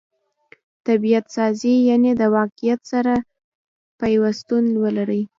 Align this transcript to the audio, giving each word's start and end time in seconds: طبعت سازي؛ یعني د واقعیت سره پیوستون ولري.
طبعت 0.87 1.25
سازي؛ 1.35 1.73
یعني 1.89 2.09
د 2.19 2.21
واقعیت 2.37 2.81
سره 2.91 3.13
پیوستون 3.99 4.63
ولري. 4.83 5.21